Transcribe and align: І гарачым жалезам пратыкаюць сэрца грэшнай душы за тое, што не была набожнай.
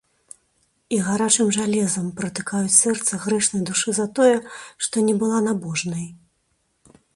І 0.95 0.97
гарачым 1.07 1.51
жалезам 1.57 2.07
пратыкаюць 2.21 2.73
сэрца 2.79 3.21
грэшнай 3.27 3.63
душы 3.73 3.89
за 4.01 4.09
тое, 4.21 4.33
што 4.87 5.07
не 5.11 5.15
была 5.23 5.37
набожнай. 5.49 6.05